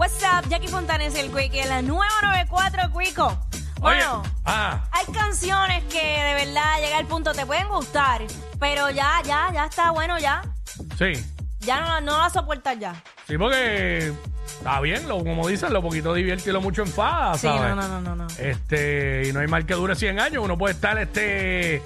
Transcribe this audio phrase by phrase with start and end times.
[0.00, 3.38] What's up, Jackie Fontanes, el Quickie, en la nueva 94 Quico.
[3.80, 8.22] Bueno, Oye, ah, hay canciones que de verdad llega al punto, te pueden gustar,
[8.58, 10.40] pero ya, ya, ya está bueno ya.
[10.98, 11.12] sí.
[11.60, 12.94] Ya no, no la soportas ya.
[13.28, 14.14] Sí, porque
[14.46, 17.60] está bien, lo, como dicen, lo poquito divierte y lo mucho enfada, Sí, ¿sabes?
[17.60, 18.26] no, no, no, no, no.
[18.38, 20.42] Este, y no hay mal que dure 100 años.
[20.42, 21.82] Uno puede estar, este,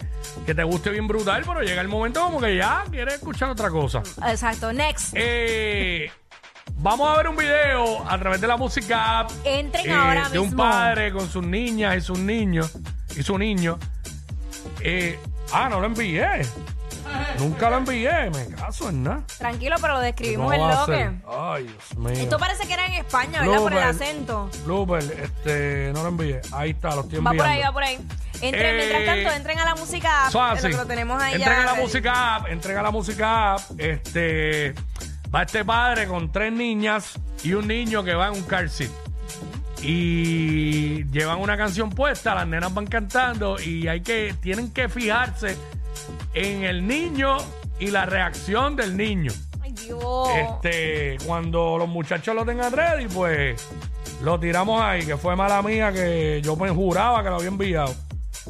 [0.47, 3.69] que te guste bien brutal, pero llega el momento como que ya quieres escuchar otra
[3.69, 4.01] cosa.
[4.29, 5.13] Exacto, next.
[5.15, 6.09] Eh,
[6.77, 10.39] vamos a ver un video a través de la música app, Entren eh, ahora de
[10.39, 12.73] un padre con sus niñas y sus niños
[13.17, 13.79] y su niño.
[14.81, 15.19] Eh,
[15.53, 16.43] ah, no lo envié.
[17.39, 19.23] Nunca lo envié, me caso en nada.
[19.39, 21.11] Tranquilo, pero lo describimos ¿Cómo en va a lo ser?
[21.11, 21.21] que.
[21.29, 22.23] Ay, Dios mío.
[22.23, 23.59] Esto parece que era en España, ¿verdad?
[23.59, 23.85] Por el Blooper.
[24.03, 24.51] acento.
[24.65, 26.41] Blooper, este, no lo envié.
[26.53, 27.43] Ahí está, lo estoy Va enviando.
[27.45, 27.99] por ahí, va por ahí.
[28.41, 30.29] Entren, Eh, mientras tanto, entren a la música.
[30.29, 30.67] Eso app, así.
[30.67, 32.91] en lo que lo tenemos ahí Entren ya a la música app, entren a la
[32.91, 33.61] música app.
[33.79, 34.75] Este,
[35.35, 38.91] va este padre con tres niñas y un niño que va en un car seat.
[39.83, 45.57] Y llevan una canción puesta, las nenas van cantando y hay que, tienen que fijarse
[46.33, 47.37] en el niño
[47.79, 49.33] y la reacción del niño.
[49.63, 50.29] Ay, Dios.
[50.37, 53.69] Este, cuando los muchachos lo tengan ready, pues
[54.23, 57.95] lo tiramos ahí, que fue mala mía que yo me juraba que lo había enviado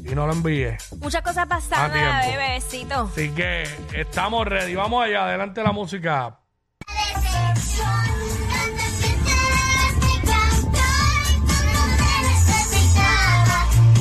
[0.05, 0.77] y no lo envié.
[1.01, 3.11] Muchas cosas pasando, A bebecito.
[3.13, 4.75] Así que estamos ready.
[4.75, 6.39] Vamos allá, adelante la música.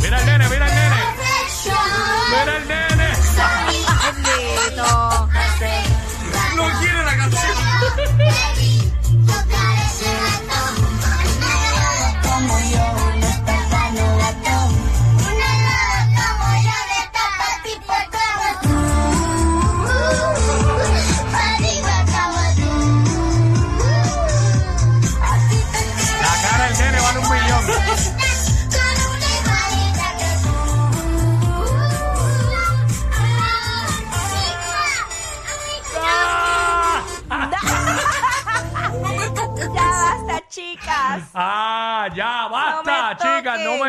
[0.02, 0.95] Mira el nene, mira el nene.
[2.30, 3.14] Mira el nene.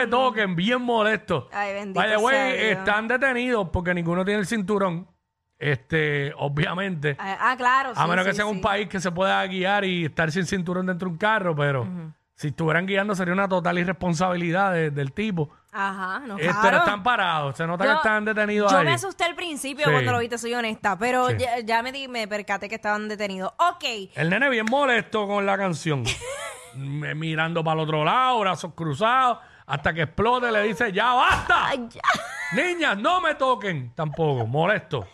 [0.06, 0.54] Toquen.
[0.56, 1.48] bien molesto.
[1.53, 2.78] Ay, bendito way, sea Dios.
[2.78, 5.09] están detenidos porque ninguno tiene el cinturón.
[5.59, 7.16] Este, obviamente.
[7.19, 7.92] Ah, ah, claro.
[7.94, 8.50] A sí, menos que sí, sea sí.
[8.50, 11.87] un país que se pueda guiar y estar sin cinturón dentro de un carro, pero
[12.34, 15.50] si estuvieran guiando sería una total irresponsabilidad de- del tipo.
[15.72, 16.60] Ajá, no, Este, claro.
[16.62, 18.84] pero están parados, se nota que Yo- están detenidos Yo ahí.
[18.84, 19.91] me asusté al principio Sí.
[19.92, 21.36] cuando lo viste, soy honesta, pero Sí.
[21.38, 23.53] ya, ya me, di- me percaté que estaban detenidos.
[23.59, 23.84] Ok,
[24.15, 26.04] El nene bien molesto con la canción.
[26.76, 31.66] Mirando para el otro lado, brazos cruzados, hasta que explote le dice, ya basta.
[31.69, 32.00] Ay, ya.
[32.52, 35.06] Niñas, no me toquen tampoco, molesto.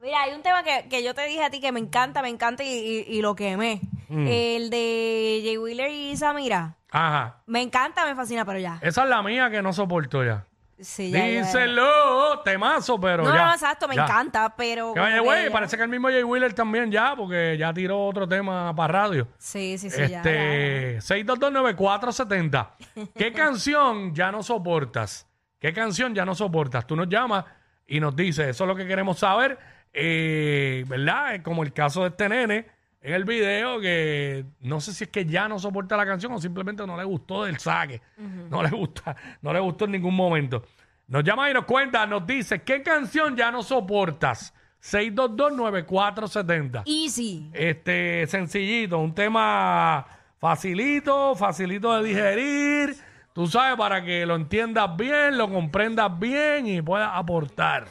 [0.00, 2.28] Mira, hay un tema que, que yo te dije a ti que me encanta, me
[2.28, 3.80] encanta y, y- y lo quemé.
[4.08, 4.26] Mm.
[4.28, 6.76] El de Jay Wheeler y Samira.
[6.92, 7.42] Ajá.
[7.46, 8.78] Me encanta, me fascina, pero ya.
[8.82, 10.44] Esa es la mía que no soporto ya.
[10.78, 11.40] Sí, ya, ya, ya.
[11.46, 13.46] Díselo, temazo, pero No, ya.
[13.46, 14.04] no, exacto, me ya.
[14.04, 14.92] encanta, pero.
[14.92, 18.28] Que vaya, güey, parece que el mismo Jay Wheeler también ya, porque ya tiró otro
[18.28, 19.26] tema para radio.
[19.38, 20.30] Sí, sí, sí, ya, ya, ya.
[20.32, 22.68] este, 6229470.
[23.16, 25.26] ¿Qué canción ya no soportas?
[25.58, 26.86] ¿Qué canción ya no soportas?
[26.86, 27.44] Tú nos llamas
[27.86, 29.58] y nos dices, eso es lo que queremos saber,
[29.92, 31.40] eh, ¿verdad?
[31.42, 32.66] Como el caso de este nene
[33.06, 36.40] en el video, que no sé si es que ya no soporta la canción o
[36.40, 38.02] simplemente no le gustó del saque.
[38.50, 40.64] No le gusta, no le gustó en ningún momento.
[41.06, 44.52] Nos llama y nos cuenta, nos dice, ¿qué canción ya no soportas?
[44.82, 46.82] 6229470.
[46.84, 47.48] Easy.
[47.52, 50.04] Este, sencillito, un tema
[50.40, 52.96] facilito, facilito de digerir,
[53.32, 57.86] tú sabes, para que lo entiendas bien, lo comprendas bien y puedas aportar.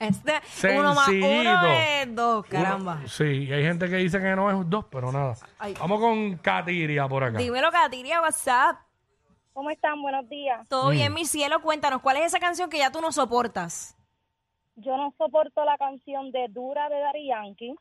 [0.00, 0.40] Este,
[0.78, 2.96] uno más uno es dos, caramba.
[3.00, 5.34] Uno- sí, y hay gente que dice que no es dos, pero nada.
[5.58, 5.74] Ay.
[5.80, 7.38] Vamos con Katiria por acá.
[7.38, 8.76] Dímelo, Katiria, WhatsApp.
[9.52, 10.00] ¿Cómo están?
[10.00, 10.68] Buenos días.
[10.68, 10.92] Todo Mm.
[10.92, 11.60] bien, mi cielo.
[11.60, 13.96] Cuéntanos, ¿cuál es esa canción que ya tú no soportas?
[14.76, 17.74] Yo no soporto la canción de Dura de Daddy Yankee.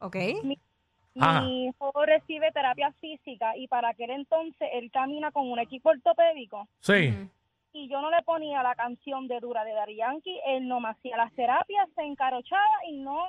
[0.00, 0.16] ¿Ok?
[1.18, 1.40] Ajá.
[1.42, 6.68] Mi hijo recibe terapia física y para aquel entonces él camina con un equipo ortopédico
[6.80, 7.12] Sí.
[7.72, 10.90] Y yo no le ponía la canción de Dura de Daddy Yankee, él no me
[10.90, 13.28] hacía las terapias, se encarochaba y no,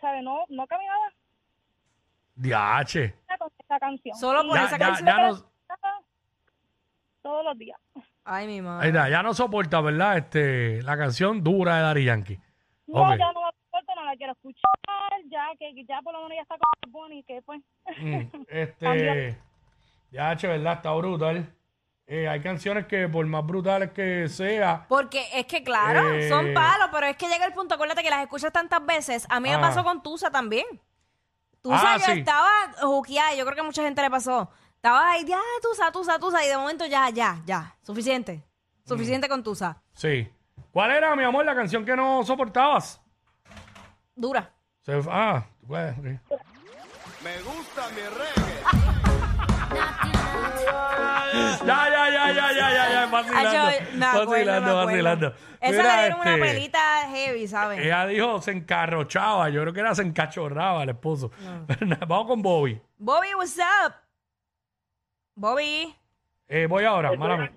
[0.00, 0.22] ¿sabe?
[0.22, 1.08] No, no caminaba
[2.34, 3.14] Diache.
[3.38, 4.16] con esa canción.
[4.16, 5.06] Solo por Ya, esa ya, canción.
[5.08, 5.36] ya no,
[7.22, 7.78] Todos los días.
[8.24, 8.88] Ay, mi ahí madre.
[8.88, 10.18] está, ya no soporta, ¿verdad?
[10.18, 12.38] Este, la canción dura de Dari Yankee.
[12.86, 13.18] No, Ok.
[13.18, 14.70] ya no la soporto, no la quiero escuchar,
[15.30, 17.60] ya que que ya por lo menos ya está con Bonnie, que pues...
[17.98, 19.38] Mm, este,
[20.10, 20.74] ya, che, ¿verdad?
[20.74, 21.52] Está brutal.
[22.06, 26.28] Eh, hay canciones que por más brutales que sea, Porque es que, claro, Eh.
[26.28, 29.26] son palos, pero es que llega el punto, acuérdate que las escuchas tantas veces.
[29.30, 29.60] A mí me Ah.
[29.60, 30.66] pasó con Tusa también.
[31.62, 32.18] Tú Ah, yo sí.
[32.18, 32.50] estaba
[32.80, 34.50] juqueada, yo creo que a mucha gente le pasó.
[34.74, 38.42] Estaba ahí, ya, Tusa, Tusa, Tusa, y de momento ya, ya, ya, suficiente.
[38.84, 39.80] Suficiente con Tusa.
[39.94, 40.28] Sí.
[40.72, 43.00] ¿Cuál era, mi amor, la canción que no soportabas?
[44.16, 44.50] Dura.
[44.80, 46.04] Se- ah, pues, ok.
[47.22, 48.51] Me gusta mi reggae.
[51.66, 53.48] Ya, ya, ya, ya, ya, ya, ya, vacilando.
[53.58, 54.86] Acuerdo, vacilando, acuerdo.
[54.86, 55.34] vacilando.
[55.60, 56.78] Esa Mira, le dieron una este, pelita
[57.10, 57.78] heavy, ¿sabes?
[57.80, 61.30] Ella dijo se encarrochaba, yo creo que era se encachorraba el esposo.
[62.08, 62.80] Vamos con Bobby.
[62.98, 63.94] Bobby, what's up?
[65.34, 65.94] Bobby.
[66.48, 67.50] Eh, voy ahora, mala.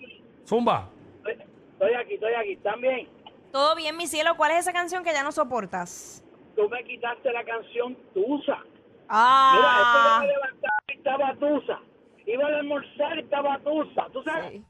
[0.48, 0.90] Zumba.
[1.26, 2.56] Estoy aquí, estoy aquí.
[2.58, 3.10] También,
[3.52, 4.36] ¿Todo bien, mi cielo?
[4.38, 6.22] ¿Cuál es esa canción que ya no soportas?
[6.56, 8.58] tú me quitaste la canción Tusa.
[8.64, 10.22] Mira, Ah.
[10.22, 11.80] esto yo me levantaba y estaba Tusa.
[12.28, 14.08] Iba a almorzar y estaba Tusa.
[14.12, 14.52] ¿Tú sabes?
[14.54, 14.64] Sí.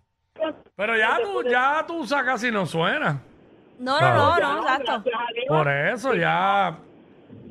[0.76, 3.22] Pero ya tú, ya tú casi no suena.
[3.80, 5.04] No, no, no, no, exacto.
[5.48, 6.78] Por eso ya.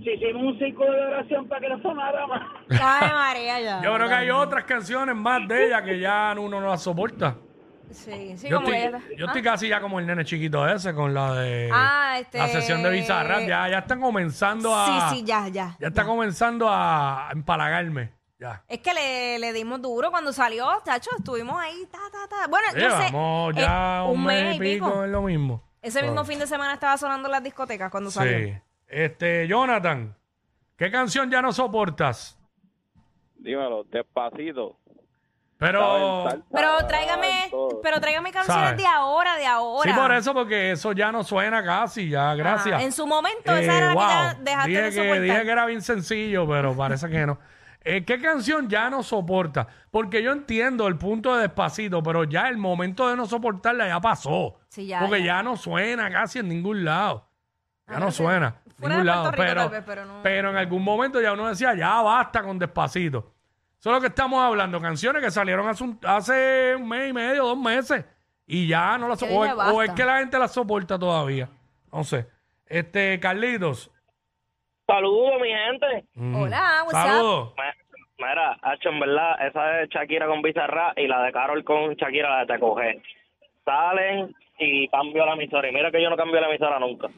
[0.03, 2.43] Si hicimos un círculo de oración para que no sonara más.
[2.71, 3.83] Ay, María, ya.
[3.83, 7.37] Yo creo que hay otras canciones más de ella que ya uno no las soporta.
[7.91, 10.95] Sí, sí, Yo como estoy, que yo estoy casi ya como el nene chiquito ese
[10.95, 13.41] con la de Ah, este- la sesión de Bizarrap.
[13.47, 15.11] Ya, ya están comenzando a.
[15.11, 15.77] Sí, sí, ya, ya.
[15.79, 18.11] Ya está comenzando a empalagarme.
[18.45, 18.63] Ya.
[18.69, 22.47] Es que le, le dimos duro cuando salió, chacho, estuvimos ahí, ta, ta, ta.
[22.47, 23.07] Bueno, yo sé.
[23.07, 25.05] Llevamos eh, ya un mes y pico, pico.
[25.05, 25.63] es lo mismo.
[25.81, 28.39] Ese mismo fin de semana estaba sonando en las discotecas cuando salió.
[28.39, 28.55] Sí.
[28.87, 30.15] Este, Jonathan,
[30.77, 32.39] ¿qué canción ya no soportas?
[33.37, 34.79] Dímelo, despacito.
[35.59, 36.27] Pero.
[36.53, 37.51] Pero tráigame,
[37.83, 38.83] pero tráigame canciones ¿Sabes?
[38.83, 39.91] de ahora, de ahora.
[39.95, 42.79] Sí, por eso, porque eso ya no suena casi, ya, gracias.
[42.79, 44.03] Ah, en su momento, Eh, esa era la wow.
[44.03, 45.21] que ya dejaste dije de que, soportar.
[45.23, 47.39] dije que era bien sencillo, pero parece que no.
[47.85, 49.67] Eh, ¿Qué canción ya no soporta?
[49.91, 54.01] Porque yo entiendo el punto de despacito, pero ya el momento de no soportarla ya
[54.01, 54.59] pasó.
[54.69, 55.27] Sí, ya, porque ya.
[55.37, 55.43] ya.
[55.43, 57.29] no suena casi en ningún lado.
[57.87, 58.63] Ya Ah, no suena.
[58.65, 59.23] en Fuera ningún de lado.
[59.25, 60.21] Puerto Rico pero, tal vez, pero no.
[60.23, 63.33] pero en algún momento ya uno decía, ya basta con despacito.
[63.79, 64.81] Eso es lo que estamos hablando.
[64.81, 68.03] Canciones que salieron hace un, hace un mes y medio, dos meses.
[68.47, 71.51] Y ya no las Que o, o es que la gente las soporta todavía.
[71.93, 72.27] No sé.
[72.65, 73.91] Este, Carlitos.
[74.87, 76.05] Saludos, mi gente.
[76.15, 76.35] Mm.
[76.37, 77.11] Hola, what's up?
[77.11, 77.53] Saludos.
[78.19, 82.31] Mira, Hacho, en verdad, esa de Shakira con Bizarra y la de Carol con Shakira,
[82.31, 83.03] la de Te Coge.
[83.65, 85.69] Salen y cambio la emisora.
[85.69, 87.09] Y mira que yo no cambio la emisora nunca.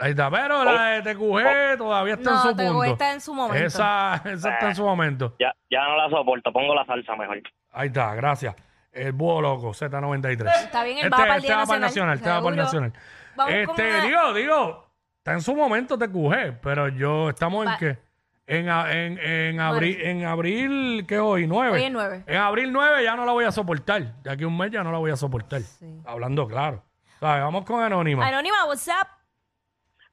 [0.00, 0.30] Ahí está.
[0.30, 2.84] Pero la de TQG todavía está No, en su TQG punto.
[2.92, 3.66] está en su momento.
[3.66, 5.34] Esa, esa está en su momento.
[5.38, 7.40] Ya, ya no la soporto, pongo la salsa mejor.
[7.72, 8.56] Ahí está, gracias.
[8.90, 10.46] El búho loco, Z93.
[10.64, 12.14] Está bien, él este, va para el este Día va para el Nacional, nacional.
[12.16, 12.92] Este va para el nacional.
[13.36, 14.91] Vamos Este, una- digo, digo,
[15.22, 17.98] está en su momento TQG, pero yo, estamos en Va- qué?
[18.44, 21.46] En, a- en, en, abril, en abril, ¿qué es hoy?
[21.46, 21.70] 9.
[21.76, 22.24] Hoy es nueve.
[22.26, 24.20] En abril 9 ya no la voy a soportar.
[24.22, 25.62] De aquí a un mes ya no la voy a soportar.
[26.04, 26.82] Hablando claro.
[27.20, 27.40] ¿Sabes?
[27.44, 28.26] Vamos con Anónima.
[28.26, 29.06] Anónima, what's up?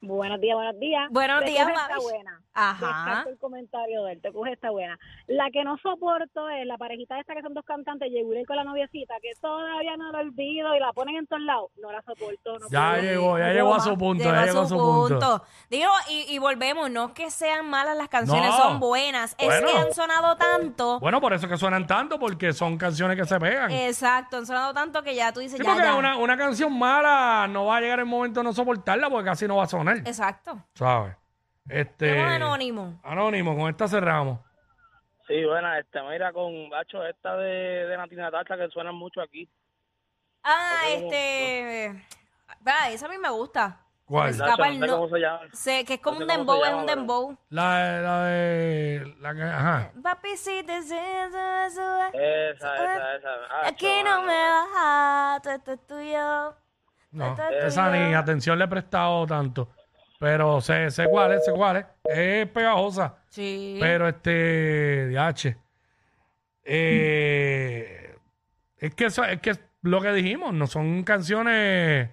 [0.02, 1.08] Buenos días, buenos días.
[1.10, 2.40] Buenos días, está buena.
[2.54, 2.86] Ajá.
[2.86, 4.98] Descarto el comentario de él, te coge está buena.
[5.26, 8.64] La que no soporto es la parejita esta que son dos cantantes, Yegurel con la
[8.64, 11.70] noviecita, que todavía no lo olvido y la ponen en todos lados.
[11.82, 12.58] No la soporto.
[12.60, 13.02] No Ya puedo.
[13.02, 15.42] llegó, ya llegó a su punto, Llegó ya a llegó a su punto.
[15.68, 18.56] Digo, y, y volvemos, no que sean malas las canciones, No.
[18.56, 19.36] son buenas.
[19.38, 20.98] Es que han sonado tanto.
[21.00, 23.70] Bueno, por eso que suenan tanto, porque son canciones que se pegan.
[23.70, 25.94] Exacto, han sonado tanto que ya tú dices, Sí, ya, porque ya.
[25.94, 29.46] Una, una canción mala no va a llegar el momento de no soportarla porque casi
[29.46, 29.89] no va a sonar.
[29.98, 30.64] Exacto.
[30.74, 31.16] ¿Sabes?
[31.68, 32.20] Este.
[32.20, 33.00] Anónimo.
[33.04, 34.40] Anónimo, con esta cerramos.
[35.28, 39.48] Sí, buena, este, mira, con Hacho, esta de, de Natina Tacha que suenan mucho aquí.
[40.42, 41.86] Ah, este.
[42.90, 43.80] Esa a mí me gusta.
[44.04, 44.32] ¿Cuál?
[44.34, 45.40] Se Nacho, escapa no el sé no- cómo se llama.
[45.52, 47.38] Sé que es como No un cómo dembow, se es llama, un pero- dembow.
[47.50, 48.02] La de.
[48.02, 49.14] La de.
[49.20, 49.42] La que.
[49.44, 49.92] Ajá.
[50.02, 53.68] Papi, si te sientes Esa, esa, esa.
[53.68, 54.26] Aquí Hacho, no mano.
[54.26, 56.54] me baja, todo esto es tuyo.
[57.12, 59.68] No, es esa ni atención le he prestado tanto.
[60.20, 61.86] Pero sé, sé cuál es, sé cuál es.
[62.04, 63.16] Es pegajosa.
[63.30, 63.78] Sí.
[63.80, 65.08] Pero este.
[65.08, 65.56] DH.
[66.62, 68.14] Eh,
[68.76, 72.10] es que eso, es que lo que dijimos, no son canciones.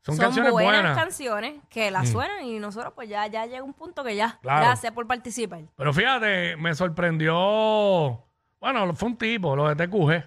[0.00, 0.96] Son, Son canciones buenas, buenas.
[0.98, 4.38] canciones que las suenan y nosotros pues ya, ya llega un punto que ya.
[4.40, 4.64] Claro.
[4.64, 5.60] Gracias por participar.
[5.76, 8.24] Pero fíjate, me sorprendió.
[8.60, 10.24] Bueno, fue un tipo, lo de TQG.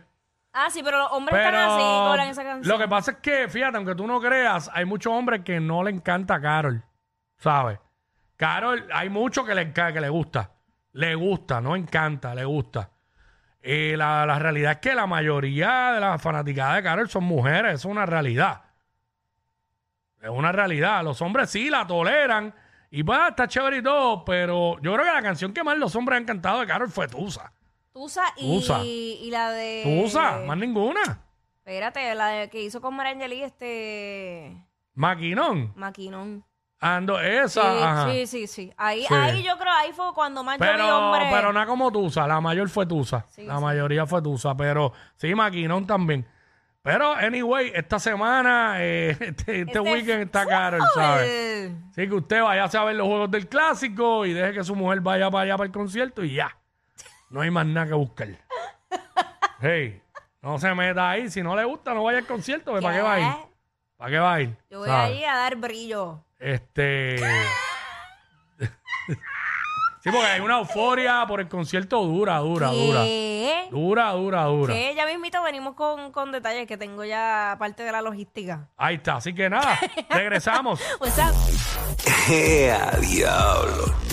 [0.53, 2.71] Ah, sí, pero los hombres están así, cobran esa canción.
[2.71, 5.83] lo que pasa es que, fíjate, aunque tú no creas, hay muchos hombres que no
[5.83, 6.83] le encanta a Carol.
[7.37, 7.79] ¿Sabes?
[8.37, 10.51] Carol, hay mucho que le, enca- que le gusta.
[10.93, 12.89] Le gusta, no encanta, le gusta.
[13.61, 17.73] Eh, la, la realidad es que la mayoría de las fanaticadas de Carol son mujeres,
[17.75, 18.61] es una realidad.
[20.21, 21.03] Es una realidad.
[21.03, 22.53] Los hombres sí la toleran
[22.91, 25.95] y pues está chévere y todo, pero yo creo que la canción que más los
[25.95, 27.51] hombres han cantado de Carol fue Tusa.
[27.93, 28.79] Tusa y, Tusa.
[28.83, 29.83] y la de...
[29.83, 31.21] Tusa, más ninguna.
[31.57, 34.57] Espérate, la de que hizo con Marangeli este...
[34.95, 35.71] Maquinón.
[35.75, 36.43] Maquinón.
[36.79, 38.11] Ando, Sí, esa, ajá.
[38.11, 38.73] sí, sí, sí.
[38.75, 39.13] Ahí, Sí.
[39.13, 41.29] ahí yo creo, ahí fue cuando más yo vi Pero, hombre.
[41.31, 43.25] pero no como Tusa, la mayor fue Tusa.
[43.29, 43.63] Sí, la sí.
[43.63, 46.27] mayoría fue Tusa, pero sí, Maquinón también.
[46.81, 51.71] Pero, anyway, esta semana, eh, este, este Este weekend está caro, ¿sabes?
[51.91, 54.99] Así que usted vaya a ver los juegos del clásico y deje que su mujer
[54.99, 56.57] vaya para allá para el concierto y ya.
[57.33, 58.27] No hay más nada que buscar.
[59.59, 59.99] Hey,
[60.39, 61.31] no se meta ahí.
[61.31, 62.79] Si no le gusta, no vaya al concierto.
[62.79, 63.27] ¿Para qué va a ir?
[63.97, 64.57] ¿Para qué va a ir?
[64.69, 65.17] Yo voy ¿Sabes?
[65.17, 66.23] ahí a dar brillo.
[66.37, 67.17] Este.
[68.59, 68.67] sí,
[70.03, 73.01] porque hay una euforia por el concierto dura, dura, dura.
[73.01, 73.67] ¿Qué?
[73.71, 74.71] Dura, dura, dura.
[74.75, 78.69] Que ya mismito venimos con, con detalles que tengo ya parte de la logística.
[78.77, 79.15] Ahí está.
[79.15, 80.79] Así que nada, regresamos.
[80.99, 81.31] Pues ah,
[82.29, 84.12] ¡Ea, diablo!